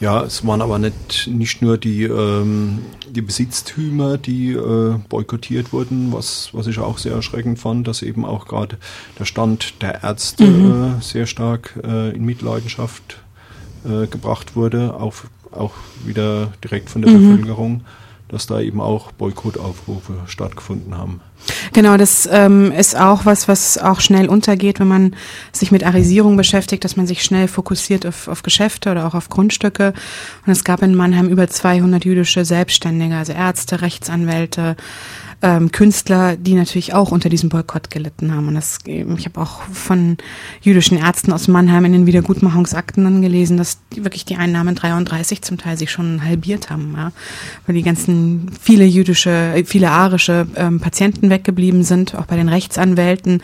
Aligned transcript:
Ja, 0.00 0.22
es 0.22 0.46
waren 0.46 0.62
aber 0.62 0.78
nicht, 0.78 1.26
nicht 1.26 1.60
nur 1.60 1.76
die, 1.76 2.04
ähm, 2.04 2.78
die 3.10 3.20
Besitztümer, 3.20 4.16
die 4.16 4.52
äh, 4.52 4.94
boykottiert 5.10 5.74
wurden, 5.74 6.10
was, 6.10 6.48
was 6.52 6.66
ich 6.66 6.78
auch 6.78 6.96
sehr 6.96 7.12
erschreckend 7.12 7.58
fand, 7.58 7.86
dass 7.86 8.00
eben 8.00 8.24
auch 8.24 8.46
gerade 8.46 8.78
der 9.18 9.26
Stand 9.26 9.82
der 9.82 10.02
Ärzte 10.02 10.44
mhm. 10.44 10.98
äh, 10.98 11.02
sehr 11.02 11.26
stark 11.26 11.78
äh, 11.84 12.16
in 12.16 12.24
Mitleidenschaft 12.24 13.18
äh, 13.84 14.06
gebracht 14.06 14.56
wurde, 14.56 14.94
auch, 14.94 15.16
auch 15.52 15.74
wieder 16.06 16.50
direkt 16.64 16.88
von 16.88 17.02
der 17.02 17.10
mhm. 17.10 17.36
Bevölkerung 17.36 17.80
dass 18.30 18.46
da 18.46 18.60
eben 18.60 18.80
auch 18.80 19.12
Boykottaufrufe 19.12 20.14
stattgefunden 20.26 20.96
haben. 20.96 21.20
Genau, 21.72 21.96
das 21.96 22.28
ähm, 22.30 22.70
ist 22.70 22.96
auch 22.96 23.24
was, 23.24 23.48
was 23.48 23.78
auch 23.78 24.00
schnell 24.00 24.28
untergeht, 24.28 24.78
wenn 24.78 24.88
man 24.88 25.16
sich 25.52 25.72
mit 25.72 25.84
Arisierung 25.84 26.36
beschäftigt, 26.36 26.84
dass 26.84 26.96
man 26.96 27.06
sich 27.06 27.24
schnell 27.24 27.48
fokussiert 27.48 28.06
auf, 28.06 28.28
auf 28.28 28.42
Geschäfte 28.42 28.90
oder 28.90 29.06
auch 29.06 29.14
auf 29.14 29.28
Grundstücke. 29.28 29.92
Und 30.46 30.52
es 30.52 30.64
gab 30.64 30.82
in 30.82 30.94
Mannheim 30.94 31.28
über 31.28 31.48
200 31.48 32.04
jüdische 32.04 32.44
Selbstständige, 32.44 33.16
also 33.16 33.32
Ärzte, 33.32 33.80
Rechtsanwälte, 33.80 34.76
ähm, 35.42 35.72
Künstler, 35.72 36.36
die 36.36 36.54
natürlich 36.54 36.92
auch 36.92 37.12
unter 37.12 37.28
diesem 37.28 37.48
Boykott 37.48 37.90
gelitten 37.90 38.34
haben. 38.34 38.48
Und 38.48 38.54
das, 38.54 38.78
ich 38.84 39.24
habe 39.24 39.40
auch 39.40 39.62
von 39.72 40.18
jüdischen 40.60 40.98
Ärzten 40.98 41.32
aus 41.32 41.48
Mannheim 41.48 41.84
in 41.86 41.92
den 41.92 42.06
Wiedergutmachungsakten 42.06 43.04
dann 43.04 43.22
gelesen, 43.22 43.56
dass 43.56 43.78
die, 43.92 44.04
wirklich 44.04 44.24
die 44.24 44.36
Einnahmen 44.36 44.74
33 44.74 45.42
zum 45.42 45.56
Teil 45.58 45.78
sich 45.78 45.90
schon 45.90 46.24
halbiert 46.24 46.70
haben, 46.70 46.94
ja? 46.96 47.12
weil 47.66 47.74
die 47.74 47.82
ganzen 47.82 48.50
viele 48.60 48.84
jüdische, 48.84 49.62
viele 49.66 49.90
arische 49.90 50.46
ähm, 50.56 50.80
Patienten 50.80 51.30
weggeblieben 51.30 51.84
sind, 51.84 52.14
auch 52.14 52.26
bei 52.26 52.36
den 52.36 52.48
Rechtsanwälten. 52.48 53.42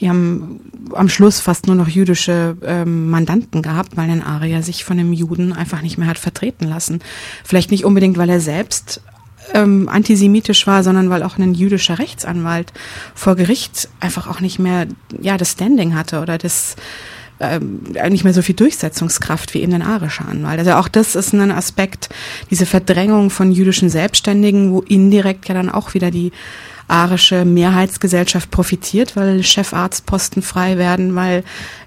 Die 0.00 0.08
haben 0.08 0.60
am 0.94 1.08
Schluss 1.08 1.40
fast 1.40 1.66
nur 1.66 1.76
noch 1.76 1.88
jüdische 1.88 2.56
ähm, 2.64 3.10
Mandanten 3.10 3.62
gehabt, 3.62 3.96
weil 3.96 4.10
ein 4.10 4.22
Arier 4.22 4.62
sich 4.62 4.84
von 4.84 4.98
einem 4.98 5.12
Juden 5.12 5.52
einfach 5.52 5.82
nicht 5.82 5.98
mehr 5.98 6.08
hat 6.08 6.18
vertreten 6.18 6.66
lassen. 6.66 7.00
Vielleicht 7.44 7.70
nicht 7.70 7.84
unbedingt, 7.84 8.16
weil 8.16 8.30
er 8.30 8.40
selbst 8.40 9.02
ähm, 9.54 9.88
antisemitisch 9.88 10.66
war, 10.66 10.82
sondern 10.82 11.10
weil 11.10 11.22
auch 11.22 11.38
ein 11.38 11.54
jüdischer 11.54 11.98
Rechtsanwalt 11.98 12.72
vor 13.14 13.36
Gericht 13.36 13.88
einfach 14.00 14.28
auch 14.28 14.40
nicht 14.40 14.58
mehr 14.58 14.86
ja 15.20 15.36
das 15.36 15.52
Standing 15.52 15.94
hatte 15.94 16.20
oder 16.20 16.38
das 16.38 16.76
ähm, 17.40 17.82
nicht 18.08 18.24
mehr 18.24 18.34
so 18.34 18.42
viel 18.42 18.56
Durchsetzungskraft 18.56 19.54
wie 19.54 19.62
eben 19.62 19.72
ein 19.72 19.82
arischer 19.82 20.26
Anwalt. 20.28 20.58
Also 20.58 20.72
auch 20.72 20.88
das 20.88 21.14
ist 21.14 21.32
ein 21.32 21.52
Aspekt, 21.52 22.08
diese 22.50 22.66
Verdrängung 22.66 23.30
von 23.30 23.52
jüdischen 23.52 23.90
Selbstständigen, 23.90 24.72
wo 24.72 24.80
indirekt 24.80 25.48
ja 25.48 25.54
dann 25.54 25.70
auch 25.70 25.94
wieder 25.94 26.10
die 26.10 26.32
arische 26.88 27.44
Mehrheitsgesellschaft 27.44 28.50
profitiert, 28.50 29.14
weil 29.14 29.42
Chefarztposten 29.42 30.42
frei 30.42 30.78
werden, 30.78 31.14
weil 31.14 31.44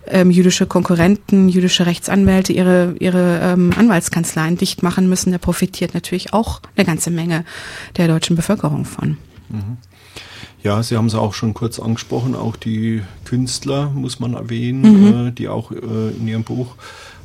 ähm, 0.07 0.31
jüdische 0.31 0.67
Konkurrenten, 0.67 1.49
jüdische 1.49 1.85
Rechtsanwälte 1.85 2.53
ihre, 2.53 2.95
ihre 2.99 3.39
ähm, 3.41 3.71
Anwaltskanzleien 3.75 4.57
dicht 4.57 4.83
machen 4.83 5.09
müssen. 5.09 5.31
Da 5.31 5.39
profitiert 5.39 5.93
natürlich 5.93 6.33
auch 6.33 6.61
eine 6.75 6.85
ganze 6.85 7.11
Menge 7.11 7.43
der 7.97 8.07
deutschen 8.07 8.35
Bevölkerung 8.35 8.85
von. 8.85 9.17
Mhm. 9.49 9.77
Ja, 10.63 10.83
Sie 10.83 10.95
haben 10.95 11.07
es 11.07 11.15
auch 11.15 11.33
schon 11.33 11.55
kurz 11.55 11.79
angesprochen, 11.79 12.35
auch 12.35 12.55
die 12.55 13.01
Künstler 13.25 13.89
muss 13.89 14.19
man 14.19 14.35
erwähnen, 14.35 14.81
mhm. 14.81 15.27
äh, 15.27 15.31
die 15.31 15.47
auch 15.47 15.71
äh, 15.71 15.75
in 15.75 16.27
Ihrem 16.27 16.43
Buch 16.43 16.75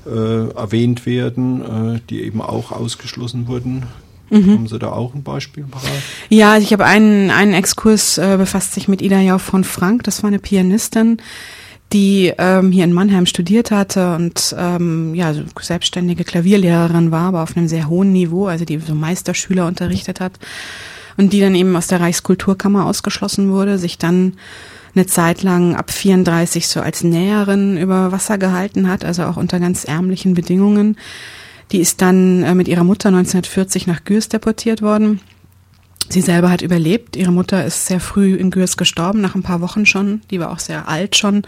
äh, 0.07 0.49
erwähnt 0.51 1.05
werden, 1.05 1.97
äh, 1.97 2.01
die 2.09 2.23
eben 2.23 2.41
auch 2.41 2.73
ausgeschlossen 2.73 3.47
wurden. 3.47 3.85
Mhm. 4.31 4.53
Haben 4.53 4.69
Sie 4.69 4.79
da 4.79 4.93
auch 4.93 5.15
ein 5.15 5.23
Beispiel 5.23 5.65
parat? 5.65 5.91
Ja, 6.29 6.53
also 6.53 6.65
ich 6.65 6.73
habe 6.73 6.85
einen, 6.85 7.31
einen 7.31 7.55
Exkurs, 7.55 8.19
äh, 8.19 8.37
befasst 8.37 8.75
sich 8.75 8.89
mit 8.89 9.03
Ida 9.03 9.21
Jau 9.21 9.39
von 9.39 9.65
Frank, 9.65 10.03
das 10.05 10.23
war 10.23 10.29
eine 10.29 10.39
Pianistin, 10.39 11.19
die 11.93 12.33
ähm, 12.37 12.73
hier 12.73 12.85
in 12.85 12.93
Mannheim 12.93 13.27
studiert 13.27 13.71
hatte 13.71 14.17
und 14.17 14.55
ähm, 14.59 15.15
ja, 15.15 15.33
selbstständige 15.61 16.25
Klavierlehrerin 16.25 17.13
war, 17.13 17.29
aber 17.29 17.43
auf 17.43 17.57
einem 17.57 17.69
sehr 17.69 17.89
hohen 17.89 18.13
Niveau, 18.13 18.47
also 18.47 18.65
die 18.65 18.79
so 18.79 18.95
Meisterschüler 18.95 19.67
unterrichtet 19.67 20.21
hat 20.21 20.33
und 21.17 21.33
die 21.33 21.41
dann 21.41 21.55
eben 21.55 21.77
aus 21.77 21.87
der 21.87 22.01
Reichskulturkammer 22.01 22.87
ausgeschlossen 22.87 23.53
wurde, 23.53 23.79
sich 23.79 23.99
dann 23.99 24.35
eine 24.97 25.06
Zeit 25.06 25.43
lang 25.43 25.77
ab 25.77 25.91
34 25.91 26.67
so 26.67 26.81
als 26.81 27.05
Näherin 27.05 27.77
über 27.77 28.12
Wasser 28.12 28.39
gehalten 28.39 28.89
hat, 28.89 29.05
also 29.05 29.25
auch 29.25 29.37
unter 29.37 29.61
ganz 29.61 29.84
ärmlichen 29.84 30.34
Bedingungen 30.34 30.97
die 31.72 31.81
ist 31.81 32.00
dann 32.03 32.43
äh, 32.43 32.54
mit 32.54 32.69
ihrer 32.69 32.84
Mutter 32.84 33.09
1940 33.09 33.87
nach 33.87 34.04
Gürs 34.04 34.28
deportiert 34.28 34.82
worden. 34.82 35.21
Sie 36.09 36.21
selber 36.21 36.50
hat 36.50 36.62
überlebt. 36.62 37.16
Ihre 37.16 37.32
Mutter 37.32 37.65
ist 37.65 37.87
sehr 37.87 37.99
früh 37.99 38.34
in 38.37 38.50
Gürs 38.50 38.77
gestorben, 38.77 39.21
nach 39.21 39.34
ein 39.34 39.43
paar 39.43 39.60
Wochen 39.60 39.87
schon. 39.87 40.21
Die 40.31 40.38
war 40.38 40.50
auch 40.50 40.60
sehr 40.60 40.88
alt 40.88 41.16
schon 41.16 41.43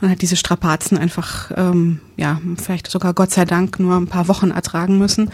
und 0.00 0.10
hat 0.10 0.22
diese 0.22 0.34
Strapazen 0.34 0.98
einfach, 0.98 1.52
ähm, 1.56 2.00
ja, 2.16 2.40
vielleicht 2.56 2.90
sogar 2.90 3.14
Gott 3.14 3.30
sei 3.30 3.44
Dank 3.44 3.78
nur 3.78 3.96
ein 3.96 4.08
paar 4.08 4.26
Wochen 4.26 4.50
ertragen 4.50 4.98
müssen. 4.98 5.30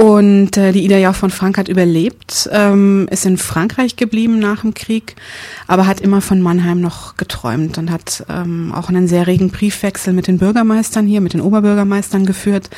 Und 0.00 0.56
äh, 0.56 0.72
die 0.72 0.82
Ida 0.86 0.96
Jauch 0.96 1.14
von 1.14 1.28
Frank 1.28 1.58
hat 1.58 1.68
überlebt, 1.68 2.48
ähm, 2.52 3.06
ist 3.10 3.26
in 3.26 3.36
Frankreich 3.36 3.96
geblieben 3.96 4.38
nach 4.38 4.62
dem 4.62 4.72
Krieg, 4.72 5.14
aber 5.66 5.86
hat 5.86 6.00
immer 6.00 6.22
von 6.22 6.40
Mannheim 6.40 6.80
noch 6.80 7.18
geträumt 7.18 7.76
und 7.76 7.90
hat 7.90 8.24
ähm, 8.30 8.72
auch 8.74 8.88
einen 8.88 9.08
sehr 9.08 9.26
regen 9.26 9.50
Briefwechsel 9.50 10.14
mit 10.14 10.26
den 10.26 10.38
Bürgermeistern 10.38 11.06
hier, 11.06 11.20
mit 11.20 11.34
den 11.34 11.42
Oberbürgermeistern 11.42 12.24
geführt 12.24 12.70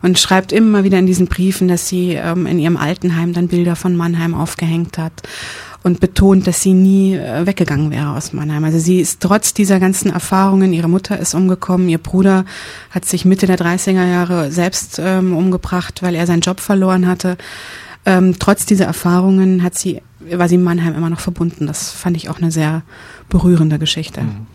und 0.00 0.20
schreibt 0.20 0.52
immer 0.52 0.84
wieder 0.84 1.00
in 1.00 1.06
diesen 1.06 1.26
Briefen, 1.26 1.66
dass 1.66 1.88
sie 1.88 2.12
ähm, 2.12 2.46
in 2.46 2.60
ihrem 2.60 2.76
Altenheim 2.76 3.32
dann 3.32 3.48
Bilder 3.48 3.74
von 3.74 3.96
Mannheim 3.96 4.32
aufgehängt 4.32 4.96
hat 4.96 5.24
und 5.82 6.00
betont, 6.00 6.46
dass 6.46 6.62
sie 6.62 6.74
nie 6.74 7.14
äh, 7.14 7.46
weggegangen 7.46 7.90
wäre 7.90 8.10
aus 8.10 8.32
Mannheim. 8.32 8.64
Also 8.64 8.78
sie 8.78 9.00
ist 9.00 9.20
trotz 9.20 9.54
dieser 9.54 9.80
ganzen 9.80 10.10
Erfahrungen, 10.10 10.72
ihre 10.72 10.88
Mutter 10.88 11.18
ist 11.18 11.34
umgekommen, 11.34 11.88
ihr 11.88 11.98
Bruder 11.98 12.44
hat 12.90 13.04
sich 13.04 13.24
Mitte 13.24 13.46
der 13.46 13.58
30er 13.58 14.06
Jahre 14.06 14.50
selbst 14.52 15.00
ähm, 15.02 15.36
umgebracht, 15.36 16.02
weil 16.02 16.14
er 16.14 16.26
seinen 16.26 16.42
Job 16.42 16.60
verloren 16.60 17.06
hatte. 17.06 17.38
Ähm, 18.04 18.36
trotz 18.38 18.66
dieser 18.66 18.86
Erfahrungen 18.86 19.62
hat 19.62 19.76
sie, 19.76 20.00
war 20.20 20.48
sie 20.48 20.58
Mannheim 20.58 20.94
immer 20.94 21.10
noch 21.10 21.20
verbunden. 21.20 21.66
Das 21.66 21.90
fand 21.90 22.16
ich 22.16 22.28
auch 22.28 22.38
eine 22.38 22.50
sehr 22.50 22.82
berührende 23.28 23.78
Geschichte. 23.78 24.22
Mhm. 24.22 24.46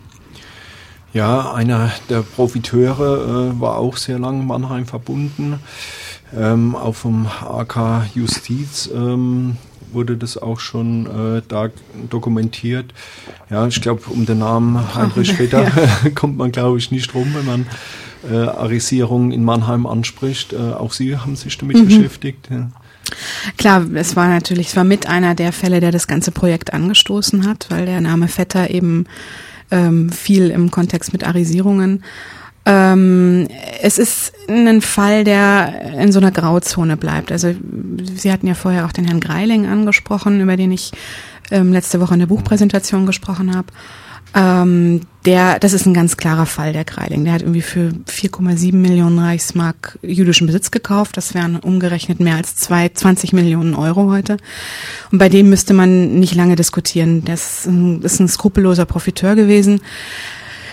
Ja, 1.12 1.52
einer 1.52 1.92
der 2.10 2.20
Profiteure 2.20 3.52
äh, 3.54 3.60
war 3.60 3.78
auch 3.78 3.96
sehr 3.96 4.18
lange 4.18 4.42
Mannheim 4.42 4.86
verbunden. 4.86 5.60
Ähm, 6.36 6.76
auch 6.76 6.94
vom 6.94 7.26
AK 7.26 8.10
Justiz 8.14 8.90
ähm, 8.92 9.56
wurde 9.96 10.16
das 10.16 10.38
auch 10.38 10.60
schon 10.60 11.06
äh, 11.38 11.42
da 11.48 11.70
dokumentiert. 12.08 12.94
Ja, 13.50 13.66
ich 13.66 13.80
glaube, 13.80 14.02
um 14.10 14.26
den 14.26 14.38
Namen 14.38 14.94
Heinrich 14.94 15.32
Vetter 15.36 15.64
ja. 15.64 16.10
kommt 16.14 16.36
man, 16.36 16.52
glaube 16.52 16.78
ich, 16.78 16.92
nicht 16.92 17.12
rum, 17.14 17.34
wenn 17.34 17.46
man 17.46 17.66
äh, 18.30 18.48
Arisierung 18.48 19.32
in 19.32 19.42
Mannheim 19.42 19.86
anspricht. 19.86 20.52
Äh, 20.52 20.58
auch 20.58 20.92
Sie 20.92 21.16
haben 21.16 21.34
sich 21.34 21.58
damit 21.58 21.78
mhm. 21.78 21.86
beschäftigt. 21.86 22.48
Ja. 22.50 22.68
Klar, 23.56 23.86
es 23.94 24.16
war 24.16 24.28
natürlich, 24.28 24.68
es 24.68 24.76
war 24.76 24.84
mit 24.84 25.08
einer 25.08 25.34
der 25.34 25.52
Fälle, 25.52 25.80
der 25.80 25.92
das 25.92 26.06
ganze 26.06 26.30
Projekt 26.30 26.72
angestoßen 26.72 27.46
hat, 27.46 27.66
weil 27.70 27.86
der 27.86 28.00
Name 28.00 28.28
Vetter 28.28 28.70
eben 28.70 29.06
ähm, 29.70 30.10
viel 30.10 30.50
im 30.50 30.70
Kontext 30.70 31.12
mit 31.12 31.24
Arisierungen. 31.24 32.02
Ähm, 32.66 33.46
es 33.80 33.96
ist 33.96 34.32
ein 34.48 34.80
Fall, 34.80 35.22
der 35.22 35.94
in 36.00 36.10
so 36.10 36.18
einer 36.18 36.32
Grauzone 36.32 36.96
bleibt. 36.96 37.30
Also 37.30 37.54
Sie 38.14 38.32
hatten 38.32 38.48
ja 38.48 38.54
vorher 38.54 38.84
auch 38.86 38.92
den 38.92 39.04
Herrn 39.04 39.20
Greiling 39.20 39.66
angesprochen, 39.66 40.40
über 40.40 40.56
den 40.56 40.72
ich 40.72 40.90
ähm, 41.52 41.72
letzte 41.72 42.00
Woche 42.00 42.14
in 42.14 42.20
der 42.20 42.26
Buchpräsentation 42.26 43.06
gesprochen 43.06 43.54
habe. 43.54 43.68
Ähm, 44.34 45.02
der, 45.24 45.58
das 45.58 45.72
ist 45.72 45.86
ein 45.86 45.94
ganz 45.94 46.16
klarer 46.16 46.46
Fall, 46.46 46.72
der 46.72 46.84
Greiling. 46.84 47.24
Der 47.24 47.32
hat 47.32 47.42
irgendwie 47.42 47.62
für 47.62 47.92
4,7 48.08 48.74
Millionen 48.74 49.18
Reichsmark 49.18 49.98
jüdischen 50.02 50.46
Besitz 50.46 50.70
gekauft. 50.70 51.16
Das 51.16 51.34
wären 51.34 51.56
umgerechnet 51.56 52.20
mehr 52.20 52.36
als 52.36 52.56
zwei, 52.56 52.88
20 52.88 53.32
Millionen 53.32 53.74
Euro 53.74 54.10
heute. 54.10 54.36
Und 55.10 55.18
bei 55.18 55.28
dem 55.28 55.48
müsste 55.48 55.72
man 55.72 56.18
nicht 56.18 56.34
lange 56.34 56.56
diskutieren. 56.56 57.24
Das 57.24 57.60
ist 57.60 57.66
ein, 57.66 58.02
ist 58.02 58.20
ein 58.20 58.28
skrupelloser 58.28 58.84
Profiteur 58.84 59.36
gewesen. 59.36 59.80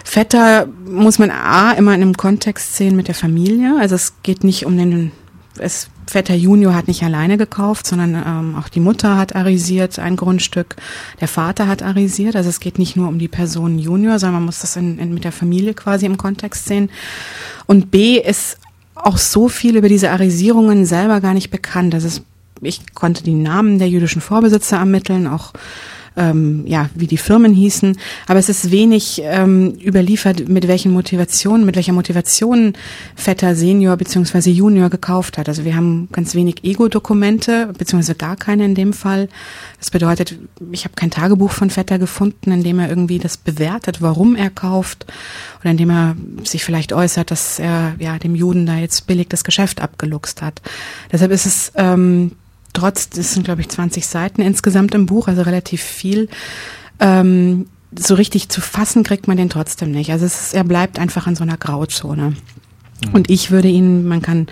Vetter 0.03 0.67
muss 0.85 1.19
man 1.19 1.31
A 1.31 1.71
immer 1.71 1.93
in 1.93 2.01
einem 2.01 2.17
Kontext 2.17 2.75
sehen 2.75 2.95
mit 2.95 3.07
der 3.07 3.15
Familie. 3.15 3.77
Also 3.79 3.95
es 3.95 4.13
geht 4.23 4.43
nicht 4.43 4.65
um 4.65 4.77
den 4.77 5.11
es, 5.59 5.87
Vetter 6.07 6.35
Junior 6.35 6.75
hat 6.75 6.87
nicht 6.87 7.03
alleine 7.03 7.37
gekauft, 7.37 7.87
sondern 7.87 8.15
ähm, 8.15 8.55
auch 8.55 8.67
die 8.69 8.79
Mutter 8.79 9.17
hat 9.17 9.35
arisiert 9.35 9.99
ein 9.99 10.15
Grundstück, 10.15 10.75
der 11.21 11.27
Vater 11.27 11.67
hat 11.67 11.81
arisiert. 11.81 12.35
Also 12.35 12.49
es 12.49 12.59
geht 12.59 12.77
nicht 12.77 12.95
nur 12.95 13.07
um 13.07 13.19
die 13.19 13.27
Person 13.27 13.79
Junior, 13.79 14.19
sondern 14.19 14.35
man 14.35 14.45
muss 14.45 14.59
das 14.59 14.75
in, 14.75 14.99
in, 14.99 15.13
mit 15.13 15.23
der 15.23 15.31
Familie 15.31 15.73
quasi 15.73 16.05
im 16.05 16.17
Kontext 16.17 16.65
sehen. 16.65 16.89
Und 17.65 17.91
B 17.91 18.19
ist 18.19 18.57
auch 18.95 19.17
so 19.17 19.47
viel 19.47 19.75
über 19.75 19.89
diese 19.89 20.11
Arisierungen 20.11 20.85
selber 20.85 21.21
gar 21.21 21.33
nicht 21.33 21.51
bekannt. 21.51 21.93
Das 21.93 22.03
ist, 22.03 22.23
ich 22.61 22.93
konnte 22.93 23.23
die 23.23 23.33
Namen 23.33 23.79
der 23.79 23.89
jüdischen 23.89 24.21
Vorbesitzer 24.21 24.77
ermitteln, 24.77 25.27
auch 25.27 25.53
ähm, 26.15 26.63
ja, 26.67 26.89
wie 26.95 27.07
die 27.07 27.17
Firmen 27.17 27.53
hießen. 27.53 27.97
Aber 28.27 28.39
es 28.39 28.49
ist 28.49 28.71
wenig 28.71 29.21
ähm, 29.23 29.77
überliefert, 29.83 30.47
mit 30.47 30.67
welchen 30.67 30.91
Motivationen, 30.91 31.65
mit 31.65 31.75
welcher 31.75 31.93
Motivation 31.93 32.73
Vetter 33.15 33.55
Senior 33.55 33.97
beziehungsweise 33.97 34.49
Junior 34.49 34.89
gekauft 34.89 35.37
hat. 35.37 35.49
Also 35.49 35.65
wir 35.65 35.75
haben 35.75 36.09
ganz 36.11 36.35
wenig 36.35 36.63
Ego-Dokumente, 36.63 37.73
beziehungsweise 37.77 38.15
gar 38.15 38.35
keine 38.35 38.65
in 38.65 38.75
dem 38.75 38.93
Fall. 38.93 39.29
Das 39.79 39.91
bedeutet, 39.91 40.37
ich 40.71 40.85
habe 40.85 40.95
kein 40.95 41.11
Tagebuch 41.11 41.51
von 41.51 41.69
Vetter 41.69 41.99
gefunden, 41.99 42.51
in 42.51 42.63
dem 42.63 42.79
er 42.79 42.89
irgendwie 42.89 43.19
das 43.19 43.37
bewertet, 43.37 44.01
warum 44.01 44.35
er 44.35 44.49
kauft 44.49 45.05
oder 45.61 45.71
in 45.71 45.77
dem 45.77 45.89
er 45.89 46.15
sich 46.43 46.63
vielleicht 46.63 46.93
äußert, 46.93 47.31
dass 47.31 47.59
er 47.59 47.95
ja 47.99 48.19
dem 48.19 48.35
Juden 48.35 48.65
da 48.65 48.77
jetzt 48.77 49.07
billig 49.07 49.29
das 49.29 49.43
Geschäft 49.43 49.81
abgeluchst 49.81 50.41
hat. 50.41 50.61
Deshalb 51.11 51.31
ist 51.31 51.45
es 51.45 51.71
ähm, 51.75 52.31
trotz, 52.73 53.09
das 53.09 53.33
sind 53.33 53.43
glaube 53.43 53.61
ich 53.61 53.69
20 53.69 54.05
Seiten 54.05 54.41
insgesamt 54.41 54.93
im 54.95 55.05
Buch, 55.05 55.27
also 55.27 55.41
relativ 55.41 55.81
viel. 55.81 56.29
Ähm, 56.99 57.67
so 57.97 58.15
richtig 58.15 58.49
zu 58.49 58.61
fassen 58.61 59.03
kriegt 59.03 59.27
man 59.27 59.37
den 59.37 59.49
trotzdem 59.49 59.91
nicht. 59.91 60.11
Also 60.11 60.25
es 60.25 60.41
ist, 60.41 60.53
er 60.53 60.63
bleibt 60.63 60.99
einfach 60.99 61.27
in 61.27 61.35
so 61.35 61.43
einer 61.43 61.57
Grauzone. 61.57 62.35
Mhm. 63.05 63.13
Und 63.13 63.29
ich 63.29 63.51
würde 63.51 63.67
ihn, 63.67 64.07
man 64.07 64.21
kann 64.21 64.47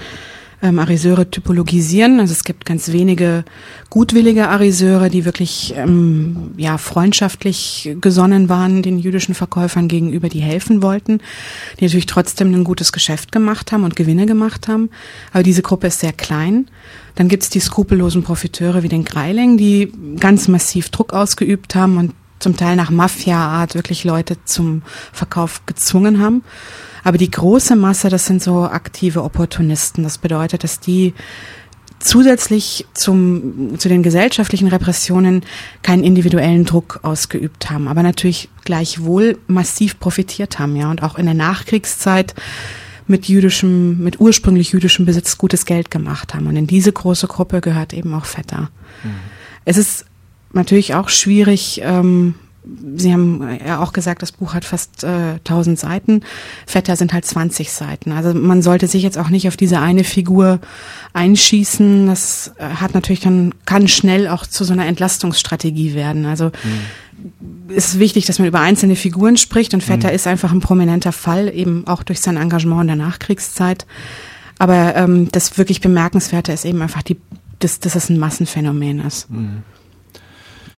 ähm, 0.62 0.80
Ariseure 0.80 1.30
typologisieren. 1.30 2.20
Also 2.20 2.34
es 2.34 2.44
gibt 2.44 2.66
ganz 2.66 2.92
wenige 2.92 3.44
gutwillige 3.90 4.50
Ariseure, 4.50 5.10
die 5.10 5.26
wirklich 5.26 5.74
ähm, 5.76 6.52
ja 6.58 6.78
freundschaftlich 6.78 7.96
gesonnen 8.00 8.50
waren 8.50 8.82
den 8.82 9.00
jüdischen 9.00 9.36
Verkäufern 9.36 9.88
gegenüber, 9.88 10.30
die 10.30 10.42
helfen 10.42 10.82
wollten, 10.82 11.20
die 11.80 11.86
natürlich 11.86 12.06
trotzdem 12.06 12.54
ein 12.54 12.64
gutes 12.64 12.92
Geschäft 12.92 13.32
gemacht 13.32 13.72
haben 13.72 13.84
und 13.84 13.96
Gewinne 13.96 14.26
gemacht 14.26 14.68
haben. 14.68 14.90
Aber 15.34 15.44
diese 15.44 15.62
Gruppe 15.62 15.88
ist 15.88 16.00
sehr 16.00 16.14
klein. 16.14 16.68
Dann 17.16 17.28
gibt 17.28 17.44
es 17.44 17.50
die 17.50 17.60
skrupellosen 17.60 18.24
Profiteure 18.24 18.84
wie 18.84 18.90
den 18.90 19.04
Greiling, 19.04 19.58
die 19.58 19.92
ganz 20.20 20.48
massiv 20.48 20.90
Druck 20.90 21.14
ausgeübt 21.14 21.76
haben 21.76 21.98
und 21.98 22.14
zum 22.40 22.58
Teil 22.58 22.76
nach 22.76 22.90
Mafia-Art 22.90 23.76
wirklich 23.76 24.04
Leute 24.04 24.38
zum 24.46 24.82
Verkauf 25.12 25.66
gezwungen 25.66 26.20
haben. 26.22 26.44
Aber 27.04 27.18
die 27.18 27.32
große 27.32 27.76
Masse, 27.76 28.10
das 28.10 28.26
sind 28.26 28.42
so 28.42 28.64
aktive 28.64 29.24
Opportunisten. 29.24 30.04
Das 30.04 30.18
bedeutet, 30.18 30.64
dass 30.64 30.80
die 30.80 31.14
zusätzlich 32.00 32.86
zum, 32.94 33.78
zu 33.78 33.90
den 33.90 34.04
gesellschaftlichen 34.04 34.68
Repressionen 34.68 35.44
keinen 35.84 36.04
individuellen 36.04 36.66
Druck 36.66 37.00
ausgeübt 37.04 37.70
haben, 37.70 37.88
aber 37.88 38.04
natürlich 38.04 38.50
gleichwohl 38.64 39.38
massiv 39.48 40.00
profitiert 40.00 40.60
haben, 40.60 40.76
ja, 40.76 40.90
und 40.90 41.04
auch 41.04 41.18
in 41.18 41.26
der 41.26 41.36
Nachkriegszeit 41.36 42.34
mit 43.08 43.28
jüdischem, 43.28 44.00
mit 44.00 44.20
ursprünglich 44.20 44.72
jüdischem 44.72 45.06
Besitz 45.06 45.38
gutes 45.38 45.66
Geld 45.66 45.92
gemacht 45.92 46.34
haben. 46.34 46.48
Und 46.48 46.56
in 46.56 46.68
diese 46.68 46.92
große 46.92 47.28
Gruppe 47.28 47.62
gehört 47.62 47.94
eben 47.94 48.14
auch 48.14 48.26
Vetter. 48.26 48.70
Mhm. 49.04 49.10
Es 49.66 49.78
ist 49.78 50.06
natürlich 50.54 50.96
auch 50.96 51.10
schwierig, 51.10 51.82
ähm, 51.84 52.36
Sie 52.96 53.12
haben 53.12 53.58
ja 53.66 53.82
auch 53.82 53.92
gesagt, 53.92 54.22
das 54.22 54.32
Buch 54.32 54.54
hat 54.54 54.66
fast 54.66 55.04
äh, 55.04 55.40
1000 55.40 55.80
Seiten. 55.80 56.22
Vetter 56.68 56.96
sind 56.96 57.12
halt 57.12 57.26
20 57.26 57.72
Seiten. 57.72 58.12
Also 58.12 58.36
man 58.36 58.62
sollte 58.62 58.88
sich 58.88 59.02
jetzt 59.02 59.18
auch 59.18 59.30
nicht 59.30 59.48
auf 59.48 59.58
diese 59.58 59.80
eine 59.80 60.04
Figur 60.04 60.60
einschießen. 61.14 62.06
Das 62.06 62.54
äh, 62.58 62.66
hat 62.66 62.94
natürlich 62.94 63.22
dann, 63.22 63.56
kann 63.66 63.88
schnell 63.88 64.28
auch 64.28 64.46
zu 64.46 64.64
so 64.64 64.74
einer 64.74 64.86
Entlastungsstrategie 64.86 65.96
werden. 65.96 66.28
Also 66.28 66.52
mhm. 66.64 67.74
ist 67.76 67.98
wichtig, 67.98 68.26
dass 68.26 68.38
man 68.38 68.48
über 68.48 68.60
einzelne 68.60 68.96
Figuren 68.96 69.38
spricht 69.38 69.74
und 69.74 69.82
Vetter 69.82 70.10
mhm. 70.10 70.16
ist 70.16 70.28
einfach 70.28 70.52
ein 70.52 70.62
prominenter 70.62 71.14
Fall, 71.14 71.52
eben 71.52 71.88
auch 71.88 72.04
durch 72.04 72.22
sein 72.22 72.38
Engagement 72.38 72.82
in 72.82 72.88
der 72.88 72.96
Nachkriegszeit. 72.96 73.88
Aber 74.60 74.96
ähm, 74.96 75.30
das 75.32 75.58
wirklich 75.58 75.82
Bemerkenswerte 75.82 76.52
ist 76.52 76.66
eben 76.66 76.84
einfach 76.84 77.02
die, 77.02 77.18
dass, 77.58 77.80
dass 77.80 77.96
es 77.96 78.10
ein 78.10 78.20
Massenphänomen 78.20 79.00
ist. 79.00 79.32
Mhm. 79.32 79.64